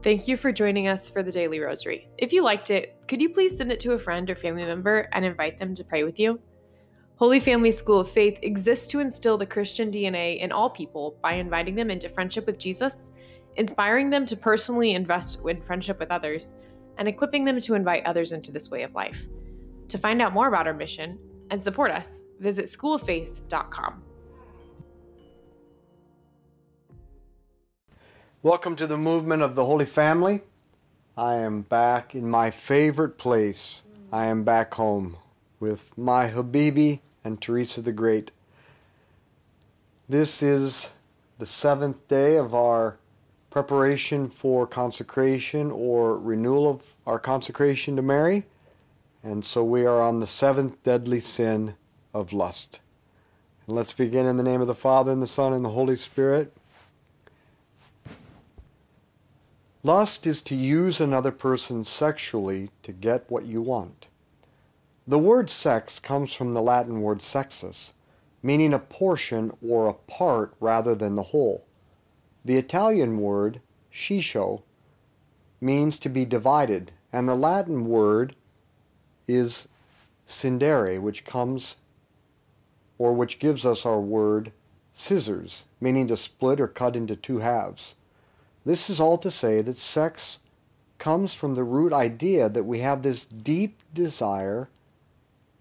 Thank 0.00 0.28
you 0.28 0.36
for 0.36 0.52
joining 0.52 0.86
us 0.86 1.10
for 1.10 1.24
the 1.24 1.32
Daily 1.32 1.58
Rosary. 1.58 2.06
If 2.18 2.32
you 2.32 2.42
liked 2.44 2.70
it, 2.70 3.04
could 3.08 3.20
you 3.20 3.30
please 3.30 3.56
send 3.56 3.72
it 3.72 3.80
to 3.80 3.92
a 3.92 3.98
friend 3.98 4.30
or 4.30 4.36
family 4.36 4.64
member 4.64 5.08
and 5.12 5.24
invite 5.24 5.58
them 5.58 5.74
to 5.74 5.82
pray 5.82 6.04
with 6.04 6.20
you? 6.20 6.40
Holy 7.16 7.40
Family 7.40 7.72
School 7.72 7.98
of 7.98 8.08
Faith 8.08 8.38
exists 8.42 8.86
to 8.86 9.00
instill 9.00 9.36
the 9.36 9.44
Christian 9.44 9.90
DNA 9.90 10.38
in 10.38 10.52
all 10.52 10.70
people 10.70 11.18
by 11.20 11.32
inviting 11.32 11.74
them 11.74 11.90
into 11.90 12.08
friendship 12.08 12.46
with 12.46 12.60
Jesus, 12.60 13.10
inspiring 13.56 14.08
them 14.08 14.24
to 14.26 14.36
personally 14.36 14.92
invest 14.92 15.40
in 15.44 15.60
friendship 15.60 15.98
with 15.98 16.12
others, 16.12 16.54
and 16.96 17.08
equipping 17.08 17.44
them 17.44 17.58
to 17.58 17.74
invite 17.74 18.04
others 18.06 18.30
into 18.30 18.52
this 18.52 18.70
way 18.70 18.84
of 18.84 18.94
life. 18.94 19.26
To 19.88 19.98
find 19.98 20.22
out 20.22 20.32
more 20.32 20.46
about 20.46 20.68
our 20.68 20.74
mission 20.74 21.18
and 21.50 21.60
support 21.60 21.90
us, 21.90 22.22
visit 22.38 22.66
schooloffaith.com. 22.66 24.04
Welcome 28.44 28.76
to 28.76 28.86
the 28.86 28.96
movement 28.96 29.42
of 29.42 29.56
the 29.56 29.64
Holy 29.64 29.84
Family. 29.84 30.42
I 31.16 31.34
am 31.38 31.62
back 31.62 32.14
in 32.14 32.30
my 32.30 32.52
favorite 32.52 33.18
place. 33.18 33.82
I 34.12 34.26
am 34.26 34.44
back 34.44 34.74
home 34.74 35.16
with 35.58 35.90
my 35.98 36.28
Habibi 36.28 37.00
and 37.24 37.40
Teresa 37.40 37.82
the 37.82 37.90
Great. 37.90 38.30
This 40.08 40.40
is 40.40 40.92
the 41.40 41.46
seventh 41.46 42.06
day 42.06 42.36
of 42.36 42.54
our 42.54 42.98
preparation 43.50 44.28
for 44.28 44.68
consecration 44.68 45.72
or 45.72 46.16
renewal 46.16 46.70
of 46.70 46.94
our 47.08 47.18
consecration 47.18 47.96
to 47.96 48.02
Mary. 48.02 48.44
And 49.20 49.44
so 49.44 49.64
we 49.64 49.84
are 49.84 50.00
on 50.00 50.20
the 50.20 50.28
seventh 50.28 50.80
deadly 50.84 51.18
sin 51.18 51.74
of 52.14 52.32
lust. 52.32 52.78
And 53.66 53.74
let's 53.74 53.92
begin 53.92 54.26
in 54.26 54.36
the 54.36 54.44
name 54.44 54.60
of 54.60 54.68
the 54.68 54.76
Father, 54.76 55.10
and 55.10 55.20
the 55.20 55.26
Son, 55.26 55.52
and 55.52 55.64
the 55.64 55.70
Holy 55.70 55.96
Spirit. 55.96 56.56
Lust 59.88 60.26
is 60.26 60.42
to 60.42 60.54
use 60.54 61.00
another 61.00 61.32
person 61.32 61.82
sexually 61.82 62.68
to 62.82 62.92
get 62.92 63.24
what 63.30 63.46
you 63.46 63.62
want. 63.62 64.06
The 65.06 65.18
word 65.18 65.48
sex 65.48 65.98
comes 65.98 66.34
from 66.34 66.52
the 66.52 66.60
Latin 66.60 67.00
word 67.00 67.22
sexus, 67.22 67.94
meaning 68.42 68.74
a 68.74 68.80
portion 68.80 69.50
or 69.66 69.86
a 69.86 69.94
part 69.94 70.52
rather 70.60 70.94
than 70.94 71.14
the 71.14 71.32
whole. 71.32 71.64
The 72.44 72.58
Italian 72.58 73.18
word 73.18 73.62
sciscio 73.90 74.60
means 75.58 75.98
to 76.00 76.10
be 76.10 76.26
divided, 76.26 76.92
and 77.10 77.26
the 77.26 77.34
Latin 77.34 77.86
word 77.86 78.36
is 79.26 79.68
scindere, 80.28 81.00
which 81.00 81.24
comes 81.24 81.76
or 82.98 83.14
which 83.14 83.38
gives 83.38 83.64
us 83.64 83.86
our 83.86 84.00
word 84.00 84.52
scissors, 84.92 85.64
meaning 85.80 86.06
to 86.08 86.16
split 86.18 86.60
or 86.60 86.68
cut 86.68 86.94
into 86.94 87.16
two 87.16 87.38
halves. 87.38 87.94
This 88.64 88.90
is 88.90 89.00
all 89.00 89.18
to 89.18 89.30
say 89.30 89.62
that 89.62 89.78
sex 89.78 90.38
comes 90.98 91.32
from 91.32 91.54
the 91.54 91.64
root 91.64 91.92
idea 91.92 92.48
that 92.48 92.64
we 92.64 92.80
have 92.80 93.02
this 93.02 93.24
deep 93.24 93.82
desire 93.94 94.68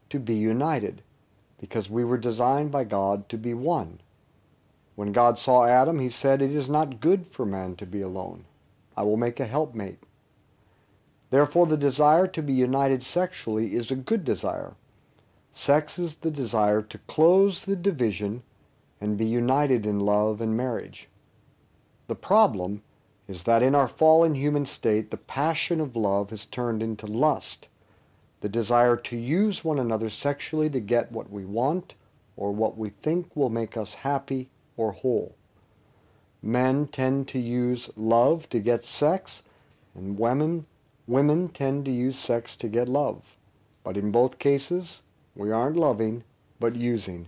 to 0.10 0.20
be 0.20 0.36
united, 0.36 1.04
because 1.60 1.90
we 1.90 2.04
were 2.04 2.18
designed 2.18 2.72
by 2.72 2.84
God 2.84 3.30
to 3.30 3.38
be 3.38 3.54
one. 3.54 4.00
When 4.96 5.12
God 5.12 5.38
saw 5.38 5.66
Adam, 5.66 6.00
he 6.00 6.10
said, 6.10 6.42
It 6.42 6.52
is 6.52 6.70
not 6.70 7.00
good 7.00 7.28
for 7.28 7.46
man 7.46 7.76
to 7.76 7.86
be 7.86 8.02
alone. 8.02 8.46
I 8.96 9.04
will 9.04 9.18
make 9.18 9.40
a 9.40 9.46
helpmate. 9.46 10.00
Therefore, 11.30 11.68
the 11.68 11.78
desire 11.78 12.28
to 12.28 12.42
be 12.42 12.54
united 12.54 13.04
sexually 13.04 13.76
is 13.76 13.92
a 13.92 13.96
good 13.96 14.24
desire. 14.24 14.74
Sex 15.52 16.00
is 16.00 16.16
the 16.16 16.32
desire 16.32 16.82
to 16.82 16.98
close 17.00 17.66
the 17.66 17.76
division 17.76 18.44
and 19.00 19.18
be 19.18 19.26
united 19.26 19.86
in 19.86 20.00
love 20.00 20.42
and 20.42 20.56
marriage. 20.56 21.08
The 22.08 22.16
problem 22.16 22.82
is 23.28 23.44
that 23.44 23.62
in 23.62 23.76
our 23.76 23.88
fallen 23.88 24.36
human 24.36 24.66
state, 24.66 25.12
the 25.12 25.18
passion 25.18 25.82
of 25.82 25.96
love 25.96 26.30
has 26.30 26.46
turned 26.46 26.82
into 26.82 27.06
lust, 27.06 27.68
the 28.42 28.50
desire 28.50 28.96
to 28.96 29.18
use 29.18 29.64
one 29.64 29.80
another 29.80 30.10
sexually 30.10 30.70
to 30.70 30.80
get 30.80 31.12
what 31.12 31.30
we 31.30 31.44
want 31.44 31.96
or 32.36 32.52
what 32.52 32.78
we 32.78 32.90
think 32.90 33.36
will 33.36 33.50
make 33.50 33.76
us 33.76 33.96
happy 33.96 34.50
or 34.78 34.92
whole. 34.92 35.36
Men 36.42 36.88
tend 36.88 37.28
to 37.30 37.40
use 37.40 37.90
love 37.96 38.48
to 38.50 38.60
get 38.60 38.86
sex, 38.86 39.44
and 39.96 40.20
women, 40.20 40.68
women 41.08 41.50
tend 41.50 41.86
to 41.86 41.92
use 41.92 42.18
sex 42.18 42.56
to 42.58 42.68
get 42.68 42.88
love. 42.88 43.36
But 43.84 43.98
in 43.98 44.12
both 44.12 44.40
cases, 44.40 45.02
we 45.36 45.52
aren't 45.52 45.76
loving, 45.76 46.24
but 46.60 46.76
using. 46.76 47.28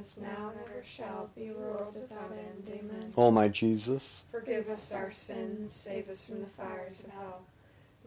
is 0.00 0.18
now, 0.20 0.50
and 0.50 0.60
ever 0.64 0.82
shall 0.84 1.30
be, 1.36 1.50
world 1.50 1.94
without 1.94 2.32
end. 2.32 2.68
Amen. 2.68 3.12
O 3.16 3.30
my 3.30 3.48
Jesus, 3.48 4.22
Forgive 4.30 4.68
us 4.68 4.92
our 4.92 5.12
sins, 5.12 5.72
save 5.72 6.08
us 6.08 6.28
from 6.28 6.40
the 6.40 6.46
fires 6.46 7.00
of 7.00 7.10
hell. 7.10 7.42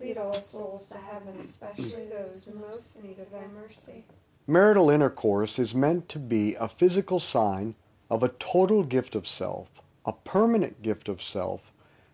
Lead 0.01 0.17
all 0.17 0.33
souls 0.33 0.89
to 0.89 0.97
heaven, 0.97 1.35
especially 1.39 2.07
those 2.07 2.47
most 2.53 2.95
in 2.95 3.07
need 3.07 3.19
of 3.19 3.31
thy 3.31 3.45
mercy. 3.53 4.03
marital 4.47 4.89
intercourse 4.89 5.59
is 5.59 5.75
meant 5.75 6.09
to 6.09 6.19
be 6.19 6.55
a 6.55 6.67
physical 6.67 7.19
sign 7.19 7.75
of 8.09 8.23
a 8.23 8.29
total 8.29 8.83
gift 8.83 9.15
of 9.15 9.27
self, 9.27 9.69
a 10.05 10.13
permanent 10.13 10.81
gift 10.81 11.07
of 11.07 11.21
self, 11.21 11.71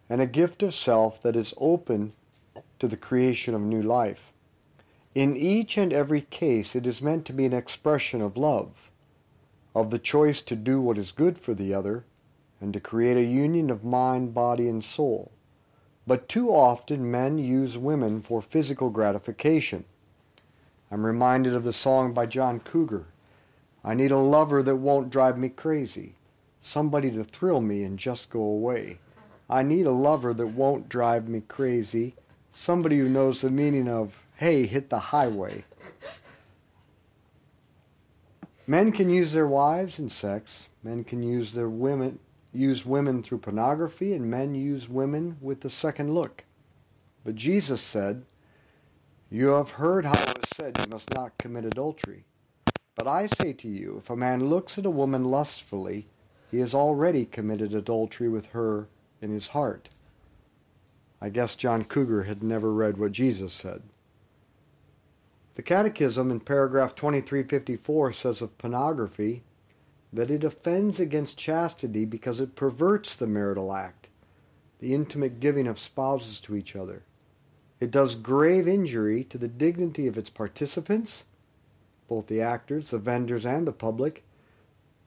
and 0.10 0.22
a 0.22 0.28
gift 0.28 0.62
of 0.62 0.76
self 0.76 1.22
that 1.22 1.36
is 1.36 1.54
open 1.58 2.14
to 2.80 2.88
the 2.88 2.98
creation 2.98 3.56
of 3.56 3.62
new 3.62 3.82
life. 3.82 4.32
In 5.16 5.36
each 5.36 5.78
and 5.78 5.92
every 5.92 6.22
case, 6.22 6.76
it 6.76 6.86
is 6.86 7.02
meant 7.02 7.26
to 7.26 7.34
be 7.34 7.46
an 7.46 7.54
expression 7.54 8.22
of 8.22 8.38
love, 8.38 8.89
of 9.80 9.90
the 9.90 10.00
choice 10.00 10.42
to 10.44 10.56
do 10.56 10.82
what 10.82 10.98
is 10.98 11.12
good 11.12 11.38
for 11.38 11.54
the 11.54 11.74
other, 11.74 12.06
and 12.62 12.74
to 12.74 12.80
create 12.80 13.18
a 13.18 13.24
union 13.24 13.70
of 13.70 13.84
mind, 13.84 14.34
body, 14.34 14.68
and 14.68 14.84
soul. 14.84 15.32
But 16.06 16.28
too 16.28 16.50
often 16.50 17.12
men 17.12 17.38
use 17.38 17.78
women 17.78 18.22
for 18.22 18.42
physical 18.42 18.90
gratification. 18.90 19.86
I'm 20.92 21.06
reminded 21.06 21.54
of 21.54 21.64
the 21.64 21.74
song 21.74 22.14
by 22.14 22.26
John 22.26 22.60
Cougar. 22.60 23.06
I 23.84 23.94
need 23.94 24.12
a 24.12 24.18
lover 24.18 24.62
that 24.64 24.76
won't 24.76 25.10
drive 25.10 25.38
me 25.38 25.50
crazy, 25.50 26.16
somebody 26.60 27.12
to 27.12 27.24
thrill 27.24 27.62
me 27.62 27.84
and 27.84 27.98
just 27.98 28.30
go 28.30 28.42
away. 28.42 29.00
I 29.50 29.64
need 29.64 29.86
a 29.86 29.92
lover 29.92 30.34
that 30.34 30.48
won't 30.48 30.90
drive 30.90 31.28
me 31.28 31.42
crazy, 31.48 32.16
somebody 32.52 32.98
who 33.00 33.08
knows 33.08 33.42
the 33.42 33.50
meaning 33.50 33.88
of, 33.88 34.22
hey, 34.36 34.66
hit 34.66 34.90
the 34.90 35.00
highway. 35.00 35.64
Men 38.70 38.92
can 38.92 39.10
use 39.10 39.32
their 39.32 39.48
wives 39.48 39.98
in 39.98 40.10
sex. 40.10 40.70
Men 40.84 41.04
can 41.04 41.24
use 41.24 41.54
their 41.54 41.68
women 41.68 42.20
use 42.54 42.86
women 42.86 43.24
through 43.24 43.40
pornography 43.40 44.14
and 44.14 44.30
men 44.30 44.54
use 44.54 44.88
women 44.88 45.38
with 45.42 45.62
the 45.62 45.72
second 45.72 46.14
look. 46.14 46.44
But 47.24 47.34
Jesus 47.34 47.82
said, 47.82 48.26
You 49.32 49.48
have 49.50 49.72
heard 49.72 50.06
how 50.06 50.14
it 50.14 50.38
was 50.38 50.50
said, 50.54 50.78
You 50.78 50.86
must 50.92 51.16
not 51.16 51.36
commit 51.40 51.66
adultery. 51.66 52.26
But 52.96 53.08
I 53.08 53.26
say 53.26 53.54
to 53.54 53.68
you, 53.68 53.98
if 53.98 54.12
a 54.12 54.16
man 54.16 54.50
looks 54.50 54.78
at 54.78 54.86
a 54.86 54.92
woman 54.92 55.26
lustfully, 55.26 56.06
he 56.52 56.60
has 56.60 56.76
already 56.76 57.26
committed 57.26 57.74
adultery 57.74 58.30
with 58.30 58.48
her 58.48 58.88
in 59.20 59.32
his 59.32 59.48
heart. 59.48 59.90
I 61.20 61.30
guess 61.30 61.56
John 61.56 61.86
Cougar 61.86 62.26
had 62.26 62.44
never 62.44 62.72
read 62.72 62.98
what 62.98 63.14
Jesus 63.14 63.52
said. 63.52 63.82
The 65.60 65.64
Catechism 65.64 66.32
in 66.32 66.40
paragraph 66.40 66.96
2354 66.96 68.14
says 68.14 68.42
of 68.42 68.58
pornography 68.58 69.44
that 70.14 70.32
it 70.32 70.46
offends 70.46 71.02
against 71.02 71.36
chastity 71.36 72.06
because 72.06 72.40
it 72.40 72.56
perverts 72.56 73.14
the 73.14 73.28
marital 73.28 73.74
act, 73.74 74.08
the 74.80 74.94
intimate 74.94 75.42
giving 75.42 75.68
of 75.68 75.78
spouses 75.78 76.40
to 76.40 76.56
each 76.56 76.78
other. 76.78 77.04
It 77.82 77.92
does 77.92 78.16
grave 78.16 78.70
injury 78.70 79.26
to 79.26 79.38
the 79.38 79.50
dignity 79.50 80.08
of 80.08 80.18
its 80.18 80.30
participants, 80.30 81.26
both 82.08 82.28
the 82.28 82.40
actors, 82.40 82.92
the 82.92 82.98
vendors, 82.98 83.46
and 83.46 83.68
the 83.68 83.74
public, 83.74 84.24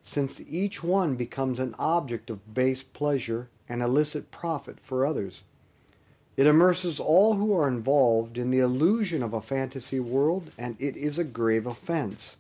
since 0.02 0.38
each 0.38 0.84
one 0.84 1.16
becomes 1.16 1.60
an 1.60 1.74
object 1.78 2.28
of 2.28 2.52
base 2.52 2.82
pleasure 2.82 3.48
and 3.70 3.80
illicit 3.80 4.30
profit 4.30 4.80
for 4.80 5.06
others. 5.06 5.44
It 6.36 6.46
immerses 6.46 6.98
all 6.98 7.34
who 7.34 7.54
are 7.54 7.68
involved 7.68 8.38
in 8.38 8.50
the 8.50 8.60
illusion 8.60 9.22
of 9.22 9.34
a 9.34 9.42
fantasy 9.42 10.00
world, 10.00 10.50
and 10.56 10.76
it 10.78 10.96
is 10.96 11.18
a 11.18 11.24
grave 11.24 11.66
offense. 11.66 12.36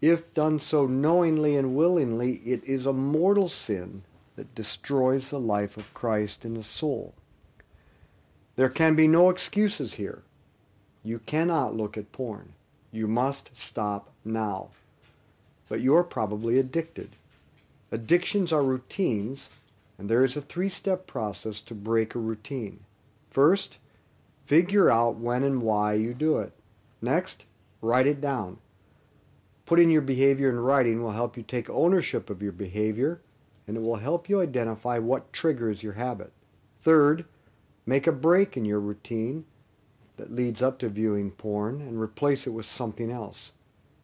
If 0.00 0.32
done 0.34 0.58
so 0.58 0.86
knowingly 0.86 1.56
and 1.56 1.76
willingly, 1.76 2.36
it 2.44 2.64
is 2.64 2.86
a 2.86 2.92
mortal 2.92 3.48
sin 3.48 4.02
that 4.36 4.54
destroys 4.54 5.30
the 5.30 5.40
life 5.40 5.76
of 5.76 5.94
Christ 5.94 6.44
in 6.44 6.54
the 6.54 6.62
soul. 6.62 7.14
There 8.56 8.68
can 8.68 8.96
be 8.96 9.06
no 9.06 9.30
excuses 9.30 9.94
here. 9.94 10.22
You 11.04 11.20
cannot 11.20 11.76
look 11.76 11.96
at 11.96 12.12
porn. 12.12 12.54
You 12.90 13.06
must 13.06 13.56
stop 13.56 14.10
now. 14.24 14.70
But 15.68 15.80
you're 15.80 16.04
probably 16.04 16.58
addicted. 16.58 17.10
Addictions 17.92 18.52
are 18.52 18.62
routines, 18.62 19.48
and 19.96 20.08
there 20.08 20.24
is 20.24 20.36
a 20.36 20.42
three 20.42 20.68
step 20.68 21.06
process 21.06 21.60
to 21.60 21.74
break 21.74 22.14
a 22.14 22.18
routine. 22.18 22.80
First, 23.38 23.78
figure 24.46 24.90
out 24.90 25.20
when 25.20 25.44
and 25.44 25.62
why 25.62 25.92
you 25.92 26.12
do 26.12 26.38
it. 26.38 26.52
Next, 27.00 27.44
write 27.80 28.08
it 28.08 28.20
down. 28.20 28.58
Putting 29.64 29.92
your 29.92 30.02
behavior 30.02 30.50
in 30.50 30.58
writing 30.58 31.00
will 31.00 31.12
help 31.12 31.36
you 31.36 31.44
take 31.44 31.70
ownership 31.70 32.30
of 32.30 32.42
your 32.42 32.50
behavior, 32.50 33.20
and 33.68 33.76
it 33.76 33.80
will 33.80 33.98
help 33.98 34.28
you 34.28 34.40
identify 34.40 34.98
what 34.98 35.32
triggers 35.32 35.84
your 35.84 35.92
habit. 35.92 36.32
Third, 36.82 37.26
make 37.86 38.08
a 38.08 38.12
break 38.12 38.56
in 38.56 38.64
your 38.64 38.80
routine 38.80 39.44
that 40.16 40.34
leads 40.34 40.60
up 40.60 40.80
to 40.80 40.88
viewing 40.88 41.30
porn 41.30 41.80
and 41.80 42.00
replace 42.00 42.44
it 42.44 42.50
with 42.50 42.66
something 42.66 43.08
else. 43.08 43.52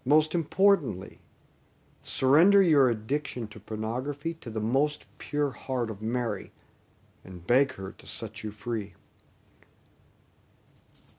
Most 0.05 0.33
importantly, 0.33 1.19
surrender 2.05 2.63
your 2.63 2.89
addiction 2.89 3.49
to 3.49 3.59
pornography 3.59 4.35
to 4.35 4.49
the 4.49 4.61
most 4.61 5.07
pure 5.19 5.51
heart 5.51 5.91
of 5.91 6.01
Mary 6.01 6.53
and 7.25 7.45
beg 7.49 7.73
her 7.73 7.91
to 7.99 8.07
set 8.07 8.45
you 8.45 8.53
free. 8.53 8.95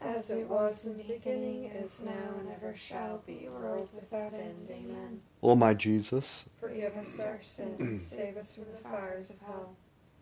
As 0.00 0.30
it 0.30 0.48
was 0.48 0.86
in 0.86 0.96
the 0.96 1.04
beginning, 1.04 1.64
is 1.66 2.00
now, 2.02 2.38
and 2.38 2.48
ever 2.50 2.74
shall 2.74 3.22
be, 3.26 3.48
world 3.50 3.88
without 3.94 4.32
end. 4.32 4.68
Amen. 4.70 5.20
O 5.42 5.54
my 5.54 5.74
Jesus, 5.74 6.44
Forgive 6.58 6.96
us 6.96 7.20
our 7.20 7.38
sins, 7.42 8.00
save 8.00 8.36
us 8.38 8.54
from 8.54 8.64
the 8.72 8.88
fires 8.88 9.30
of 9.30 9.36
hell. 9.46 9.74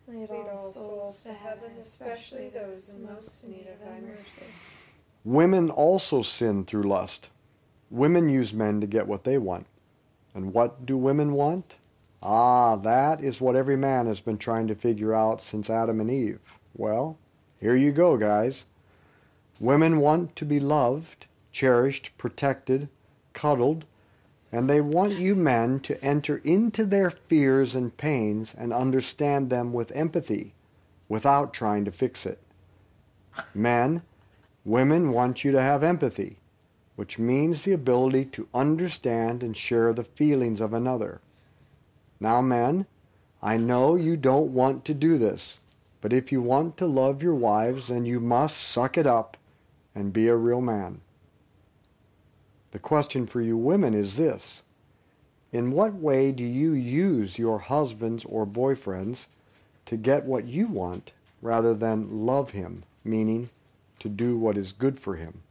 Lead 0.08 0.30
all 0.30 0.72
souls 0.72 1.20
to 1.22 1.32
heaven, 1.32 1.70
especially 1.78 2.48
those 2.48 2.90
in 2.90 3.04
most 3.04 3.46
need 3.46 3.68
of 3.72 3.78
thy 3.86 4.00
mercy. 4.00 4.42
women 5.24 5.68
also 5.70 6.22
sin 6.22 6.64
through 6.64 6.82
lust. 6.82 7.28
Women 7.90 8.28
use 8.28 8.52
men 8.54 8.80
to 8.80 8.86
get 8.86 9.06
what 9.06 9.24
they 9.24 9.38
want. 9.38 9.66
And 10.34 10.52
what 10.54 10.86
do 10.86 10.96
women 10.96 11.32
want? 11.32 11.76
Ah, 12.22 12.76
that 12.76 13.22
is 13.22 13.40
what 13.40 13.54
every 13.54 13.76
man 13.76 14.06
has 14.06 14.20
been 14.20 14.38
trying 14.38 14.66
to 14.68 14.74
figure 14.74 15.14
out 15.14 15.42
since 15.42 15.70
Adam 15.70 16.00
and 16.00 16.10
Eve. 16.10 16.40
Well, 16.74 17.18
here 17.60 17.76
you 17.76 17.92
go, 17.92 18.16
guys. 18.16 18.64
Women 19.60 19.98
want 19.98 20.36
to 20.36 20.44
be 20.44 20.60
loved, 20.60 21.26
cherished, 21.50 22.12
protected, 22.16 22.88
cuddled, 23.32 23.86
and 24.52 24.70
they 24.70 24.80
want 24.80 25.14
you 25.14 25.34
men 25.34 25.80
to 25.80 26.02
enter 26.02 26.36
into 26.44 26.84
their 26.84 27.10
fears 27.10 27.74
and 27.74 27.96
pains 27.96 28.54
and 28.56 28.72
understand 28.72 29.50
them 29.50 29.72
with 29.72 29.90
empathy 29.92 30.54
without 31.08 31.52
trying 31.52 31.84
to 31.84 31.90
fix 31.90 32.24
it. 32.24 32.38
Men, 33.52 34.02
women 34.64 35.10
want 35.12 35.44
you 35.44 35.50
to 35.50 35.60
have 35.60 35.82
empathy, 35.82 36.36
which 36.94 37.18
means 37.18 37.62
the 37.62 37.72
ability 37.72 38.26
to 38.26 38.48
understand 38.54 39.42
and 39.42 39.56
share 39.56 39.92
the 39.92 40.04
feelings 40.04 40.60
of 40.60 40.72
another. 40.72 41.20
Now, 42.20 42.40
men, 42.40 42.86
I 43.42 43.56
know 43.56 43.96
you 43.96 44.16
don't 44.16 44.54
want 44.54 44.84
to 44.84 44.94
do 44.94 45.18
this, 45.18 45.56
but 46.00 46.12
if 46.12 46.30
you 46.30 46.40
want 46.40 46.76
to 46.76 46.86
love 46.86 47.22
your 47.22 47.34
wives, 47.34 47.88
then 47.88 48.06
you 48.06 48.20
must 48.20 48.56
suck 48.56 48.96
it 48.96 49.06
up 49.06 49.36
and 49.98 50.12
be 50.12 50.28
a 50.28 50.36
real 50.36 50.60
man. 50.60 51.00
The 52.70 52.78
question 52.78 53.26
for 53.26 53.40
you 53.40 53.56
women 53.56 53.94
is 53.94 54.16
this 54.16 54.62
In 55.52 55.72
what 55.72 55.94
way 55.94 56.32
do 56.32 56.44
you 56.44 56.72
use 56.72 57.38
your 57.38 57.58
husbands 57.58 58.24
or 58.24 58.46
boyfriends 58.46 59.26
to 59.86 59.96
get 59.96 60.24
what 60.24 60.46
you 60.46 60.66
want 60.66 61.12
rather 61.42 61.74
than 61.74 62.26
love 62.26 62.50
him, 62.50 62.84
meaning 63.04 63.50
to 63.98 64.08
do 64.08 64.36
what 64.36 64.56
is 64.56 64.72
good 64.72 65.00
for 65.00 65.16
him? 65.16 65.42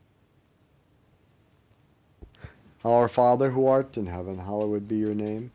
Our 2.86 3.08
Father 3.10 3.52
who 3.52 3.68
art 3.68 3.98
in 3.98 4.06
heaven, 4.06 4.40
hallowed 4.40 4.88
be 4.88 4.98
your 4.98 5.16
name. 5.16 5.52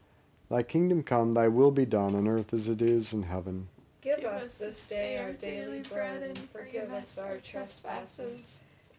Thy 0.50 0.62
kingdom 0.62 1.02
come, 1.02 1.32
thy 1.32 1.49
will 1.49 1.70
be 1.70 1.87
done 1.87 2.14
on 2.14 2.28
earth 2.28 2.52
as 2.52 2.68
it 2.68 2.82
is 2.82 3.14
in 3.14 3.22
heaven. 3.22 3.68
Give 4.02 4.18
us 4.25 4.58
this 4.58 4.88
day 4.88 5.16
our 5.16 5.32
daily 5.32 5.80
bread, 5.80 6.22
and 6.25 6.37
forgive 6.50 6.92
us 6.92 7.18
our 7.18 7.38
trespasses, 7.38 8.61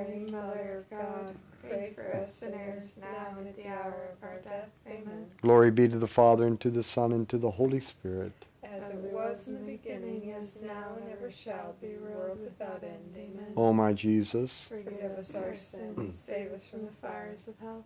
Mary, 0.00 0.26
Mother 0.32 0.84
of 0.90 0.98
God, 0.98 1.34
pray 1.62 1.92
for 1.94 2.16
us 2.16 2.34
sinners, 2.34 2.98
now 3.00 3.38
and 3.38 3.48
at 3.48 3.56
the 3.56 3.66
hour 3.68 4.10
of 4.12 4.22
our 4.22 4.38
death. 4.38 4.70
Amen. 4.86 5.26
Glory 5.42 5.70
be 5.70 5.88
to 5.88 5.98
the 5.98 6.06
Father, 6.06 6.46
and 6.46 6.58
to 6.60 6.70
the 6.70 6.82
Son, 6.82 7.12
and 7.12 7.28
to 7.28 7.36
the 7.38 7.50
Holy 7.50 7.80
Spirit. 7.80 8.32
As 8.62 8.90
it 8.90 8.96
was 8.96 9.48
in 9.48 9.54
the 9.54 9.72
beginning, 9.72 10.30
is 10.30 10.58
now, 10.62 10.96
and 10.96 11.12
ever 11.12 11.30
shall 11.30 11.74
be, 11.82 11.96
world 11.96 12.40
without 12.40 12.82
end. 12.82 13.14
Amen. 13.14 13.52
O 13.56 13.72
my 13.72 13.92
Jesus, 13.92 14.68
Forgive 14.68 15.12
us 15.18 15.34
our 15.34 15.56
sins, 15.56 16.18
save 16.18 16.52
us 16.52 16.70
from 16.70 16.86
the 16.86 16.92
fires 17.02 17.48
of 17.48 17.58
hell. 17.60 17.84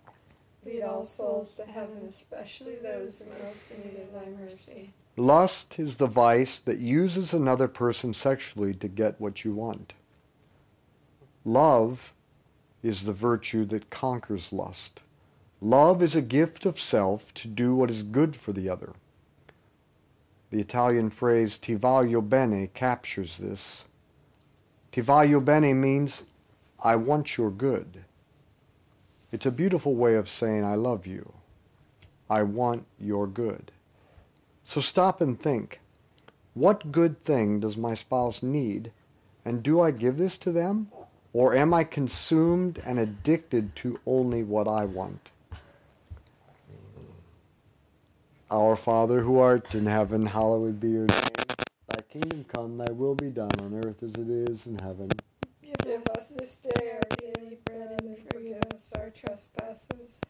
Lead 0.64 0.82
all 0.82 1.04
souls 1.04 1.54
to 1.56 1.64
heaven, 1.64 2.04
especially 2.08 2.76
those 2.76 3.24
most 3.42 3.70
in 3.72 3.80
need 3.80 4.00
of 4.00 4.12
thy 4.14 4.30
mercy. 4.40 4.94
lust 5.16 5.78
is 5.78 5.96
the 5.96 6.06
vice 6.06 6.58
that 6.60 6.78
uses 6.78 7.34
another 7.34 7.68
person 7.68 8.14
sexually 8.14 8.72
to 8.72 8.88
get 8.88 9.20
what 9.20 9.44
you 9.44 9.52
want. 9.52 9.94
Love 11.44 12.14
is 12.82 13.04
the 13.04 13.12
virtue 13.12 13.64
that 13.66 13.90
conquers 13.90 14.52
lust. 14.52 15.02
Love 15.60 16.02
is 16.02 16.16
a 16.16 16.22
gift 16.22 16.64
of 16.64 16.80
self 16.80 17.32
to 17.34 17.48
do 17.48 17.74
what 17.74 17.90
is 17.90 18.02
good 18.02 18.34
for 18.34 18.52
the 18.52 18.68
other. 18.68 18.92
The 20.50 20.60
Italian 20.60 21.10
phrase 21.10 21.58
ti 21.58 21.74
voglio 21.74 22.26
bene 22.26 22.68
captures 22.68 23.38
this. 23.38 23.84
Ti 24.92 25.02
voglio 25.02 25.44
bene 25.44 25.74
means 25.74 26.22
I 26.82 26.96
want 26.96 27.36
your 27.36 27.50
good. 27.50 28.04
It's 29.32 29.46
a 29.46 29.50
beautiful 29.50 29.94
way 29.94 30.14
of 30.14 30.28
saying 30.28 30.64
I 30.64 30.76
love 30.76 31.06
you. 31.06 31.32
I 32.30 32.42
want 32.42 32.86
your 32.98 33.26
good. 33.26 33.72
So 34.64 34.80
stop 34.80 35.20
and 35.20 35.38
think 35.38 35.80
what 36.54 36.92
good 36.92 37.18
thing 37.18 37.60
does 37.60 37.76
my 37.76 37.94
spouse 37.94 38.42
need, 38.42 38.92
and 39.44 39.62
do 39.62 39.80
I 39.80 39.90
give 39.90 40.16
this 40.18 40.38
to 40.38 40.52
them, 40.52 40.88
or 41.34 41.54
am 41.54 41.74
I 41.74 41.82
consumed 41.82 42.80
and 42.86 42.98
addicted 42.98 43.74
to 43.76 43.98
only 44.06 44.44
what 44.44 44.68
I 44.68 44.84
want? 44.84 45.30
Our 48.50 48.76
Father 48.76 49.20
who 49.20 49.38
art 49.40 49.74
in 49.74 49.86
heaven, 49.86 50.26
hallowed 50.26 50.78
be 50.78 50.90
your 50.90 51.06
name. 51.06 51.20
Thy 51.88 52.00
kingdom 52.08 52.44
come, 52.44 52.78
thy 52.78 52.90
will 52.92 53.16
be 53.16 53.30
done 53.30 53.50
on 53.60 53.82
earth 53.84 54.02
as 54.02 54.12
it 54.12 54.30
is 54.30 54.66
in 54.66 54.78
heaven. 54.78 55.10
Give 55.82 56.02
us 56.16 56.28
this 56.28 56.54
day 56.56 56.92
our 56.92 57.16
daily 57.16 57.58
bread, 57.64 58.00
and 58.02 58.16
forgive 58.32 58.62
us 58.72 58.92
our 58.96 59.10
trespasses, 59.10 60.20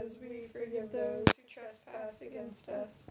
as 0.00 0.20
we 0.22 0.46
forgive 0.52 0.92
those 0.92 1.24
who 1.26 1.42
trespass 1.52 2.22
against 2.22 2.68
us. 2.68 3.10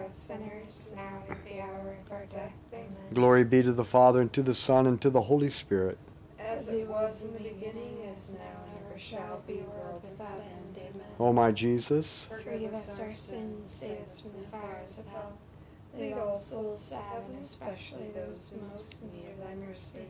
us 0.11 0.17
sinners 0.17 0.89
now 0.95 1.23
at 1.29 1.43
the 1.45 1.61
hour 1.61 1.95
of 2.05 2.11
our 2.11 2.25
death. 2.25 2.53
Amen. 2.73 2.89
Glory 3.13 3.43
be 3.43 3.63
to 3.63 3.71
the 3.71 3.85
Father, 3.85 4.21
and 4.21 4.33
to 4.33 4.41
the 4.41 4.55
Son, 4.55 4.85
and 4.87 5.01
to 5.01 5.09
the 5.09 5.21
Holy 5.21 5.49
Spirit. 5.49 5.97
As 6.39 6.67
it 6.69 6.87
was 6.87 7.23
in 7.23 7.33
the 7.33 7.39
beginning, 7.39 7.99
is 8.11 8.33
now, 8.33 8.63
and 8.65 8.85
ever 8.89 8.99
shall 8.99 9.41
be, 9.47 9.63
world 9.77 10.03
without 10.03 10.41
end. 10.41 10.77
Amen. 10.77 11.07
O 11.19 11.31
my 11.31 11.51
Jesus, 11.51 12.27
Forgive 12.43 12.73
us 12.73 12.99
our 12.99 13.11
sins, 13.13 13.71
save 13.71 13.99
us 13.99 14.21
from 14.21 14.31
the 14.41 14.47
fires 14.47 14.97
of 14.97 15.07
hell. 15.07 15.33
Lead 15.97 16.13
all 16.13 16.35
souls 16.35 16.89
to 16.89 16.95
heaven, 16.95 17.37
especially 17.41 18.11
those 18.13 18.51
who 18.53 18.73
most 18.73 18.99
in 19.01 19.11
need 19.11 19.29
of 19.29 19.45
thy 19.45 19.55
mercy. 19.55 20.05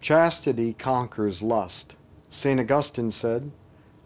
chastity 0.00 0.72
conquers 0.72 1.42
lust. 1.42 1.94
St. 2.30 2.60
Augustine 2.60 3.10
said, 3.10 3.50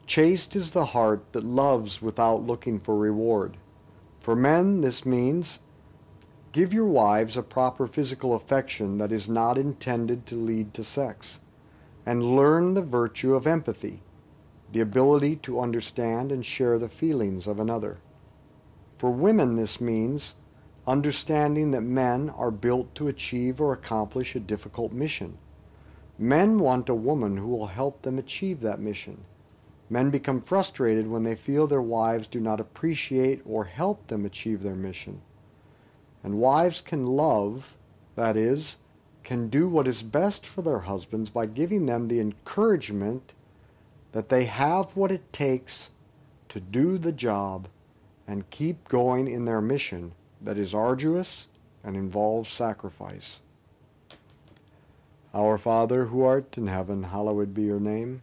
Chaste 0.06 0.56
is 0.56 0.70
the 0.70 0.86
heart 0.86 1.22
that 1.32 1.44
loves 1.44 2.00
without 2.02 2.46
looking 2.46 2.80
for 2.80 2.96
reward. 2.96 3.56
For 4.22 4.36
men, 4.36 4.82
this 4.82 5.04
means 5.04 5.58
give 6.52 6.72
your 6.72 6.86
wives 6.86 7.36
a 7.36 7.42
proper 7.42 7.88
physical 7.88 8.34
affection 8.34 8.98
that 8.98 9.10
is 9.10 9.28
not 9.28 9.58
intended 9.58 10.26
to 10.26 10.36
lead 10.36 10.72
to 10.74 10.84
sex, 10.84 11.40
and 12.06 12.36
learn 12.36 12.74
the 12.74 12.82
virtue 12.82 13.34
of 13.34 13.48
empathy, 13.48 14.00
the 14.70 14.80
ability 14.80 15.34
to 15.36 15.60
understand 15.60 16.30
and 16.30 16.46
share 16.46 16.78
the 16.78 16.88
feelings 16.88 17.48
of 17.48 17.58
another. 17.58 17.98
For 18.96 19.10
women, 19.10 19.56
this 19.56 19.80
means 19.80 20.34
understanding 20.86 21.72
that 21.72 21.80
men 21.80 22.30
are 22.30 22.52
built 22.52 22.94
to 22.94 23.08
achieve 23.08 23.60
or 23.60 23.72
accomplish 23.72 24.36
a 24.36 24.40
difficult 24.40 24.92
mission. 24.92 25.36
Men 26.16 26.60
want 26.60 26.88
a 26.88 26.94
woman 26.94 27.38
who 27.38 27.48
will 27.48 27.66
help 27.66 28.02
them 28.02 28.18
achieve 28.18 28.60
that 28.60 28.78
mission. 28.78 29.24
Men 29.92 30.08
become 30.08 30.40
frustrated 30.40 31.06
when 31.06 31.22
they 31.22 31.34
feel 31.34 31.66
their 31.66 31.82
wives 31.82 32.26
do 32.26 32.40
not 32.40 32.60
appreciate 32.60 33.42
or 33.44 33.64
help 33.64 34.06
them 34.06 34.24
achieve 34.24 34.62
their 34.62 34.74
mission. 34.74 35.20
And 36.24 36.38
wives 36.38 36.80
can 36.80 37.04
love, 37.04 37.74
that 38.16 38.34
is, 38.34 38.76
can 39.22 39.50
do 39.50 39.68
what 39.68 39.86
is 39.86 40.02
best 40.02 40.46
for 40.46 40.62
their 40.62 40.78
husbands 40.78 41.28
by 41.28 41.44
giving 41.44 41.84
them 41.84 42.08
the 42.08 42.20
encouragement 42.20 43.34
that 44.12 44.30
they 44.30 44.46
have 44.46 44.96
what 44.96 45.12
it 45.12 45.30
takes 45.30 45.90
to 46.48 46.58
do 46.58 46.96
the 46.96 47.12
job 47.12 47.68
and 48.26 48.48
keep 48.48 48.88
going 48.88 49.28
in 49.28 49.44
their 49.44 49.60
mission 49.60 50.12
that 50.40 50.56
is 50.56 50.72
arduous 50.72 51.48
and 51.84 51.96
involves 51.96 52.48
sacrifice. 52.48 53.40
Our 55.34 55.58
Father, 55.58 56.06
who 56.06 56.22
art 56.22 56.56
in 56.56 56.68
heaven, 56.68 57.02
hallowed 57.02 57.52
be 57.52 57.64
your 57.64 57.78
name. 57.78 58.22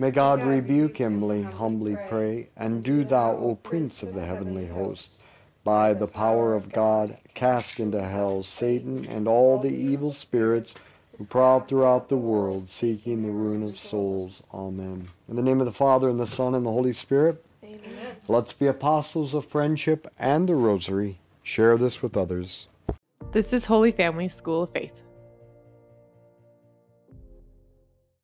May 0.00 0.12
God 0.12 0.42
rebuke 0.42 0.96
him, 0.96 1.20
we 1.20 1.42
humbly 1.42 1.94
pray. 2.08 2.48
And 2.56 2.82
do 2.82 3.04
thou, 3.04 3.36
O 3.36 3.56
Prince 3.56 4.02
of 4.02 4.14
the 4.14 4.24
heavenly 4.24 4.66
host, 4.66 5.20
by 5.62 5.92
the 5.92 6.06
power 6.06 6.54
of 6.54 6.72
God, 6.72 7.18
cast 7.34 7.78
into 7.78 8.02
hell 8.02 8.42
Satan 8.42 9.04
and 9.10 9.28
all 9.28 9.58
the 9.58 9.68
evil 9.68 10.10
spirits 10.10 10.82
who 11.18 11.26
prowl 11.26 11.60
throughout 11.60 12.08
the 12.08 12.16
world, 12.16 12.64
seeking 12.64 13.22
the 13.22 13.30
ruin 13.30 13.62
of 13.62 13.78
souls. 13.78 14.42
Amen. 14.54 15.08
In 15.28 15.36
the 15.36 15.42
name 15.42 15.60
of 15.60 15.66
the 15.66 15.70
Father, 15.70 16.08
and 16.08 16.18
the 16.18 16.26
Son, 16.26 16.54
and 16.54 16.64
the 16.64 16.72
Holy 16.72 16.94
Spirit, 16.94 17.44
Amen. 17.62 18.16
let's 18.26 18.54
be 18.54 18.68
apostles 18.68 19.34
of 19.34 19.44
friendship 19.44 20.10
and 20.18 20.48
the 20.48 20.54
rosary. 20.54 21.18
Share 21.42 21.76
this 21.76 22.00
with 22.00 22.16
others. 22.16 22.68
This 23.32 23.52
is 23.52 23.66
Holy 23.66 23.92
Family 23.92 24.30
School 24.30 24.62
of 24.62 24.70
Faith. 24.70 24.98